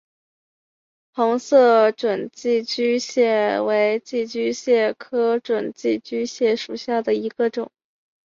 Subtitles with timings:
[1.13, 7.71] 红色准寄居蟹为寄居蟹科准寄居蟹属下的一个种。